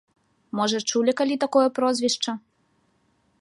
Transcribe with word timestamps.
Можа, 0.59 0.79
чулі 0.93 1.13
калі 1.21 1.35
такое 1.43 1.63
прозвішча? 1.77 2.31